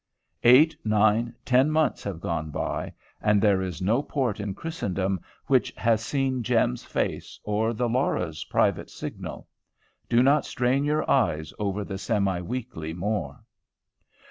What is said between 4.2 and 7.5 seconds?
in Christendom which has seen Jem's face,